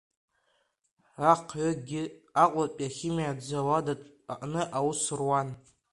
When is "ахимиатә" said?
2.91-3.43